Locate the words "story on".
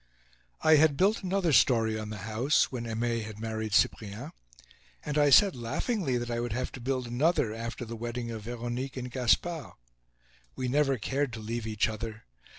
1.53-2.09